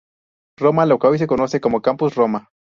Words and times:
Roma, 0.57 0.87
lo 0.87 0.97
que 0.97 1.05
hoy 1.05 1.19
se 1.19 1.27
conoce 1.27 1.61
como 1.61 1.83
Campus 1.83 2.15
Roma. 2.15 2.49